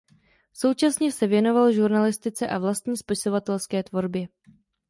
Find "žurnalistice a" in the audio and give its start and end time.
1.71-2.57